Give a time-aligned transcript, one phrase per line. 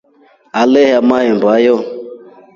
[0.61, 1.77] Aleyaa mahemba hiyo.